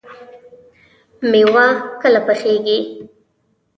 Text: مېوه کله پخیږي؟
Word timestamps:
مېوه 1.29 1.65
کله 2.01 2.19
پخیږي؟ 2.27 2.77